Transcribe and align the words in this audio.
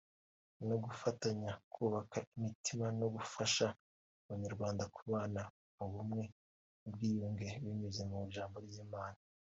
no 0.67 0.75
gufatanya 0.85 1.51
kubaka 1.73 2.17
imitima 2.35 2.85
no 2.99 3.07
gufasha 3.15 3.65
abanyarwanda 4.23 4.83
kubana 4.95 5.41
mu 5.77 5.85
bumwe 5.93 6.23
n’ubwiyunge 6.81 7.47
binyuze 7.63 8.01
mu 8.09 8.17
ijambo 8.27 8.55
ry’Imana 8.67 9.19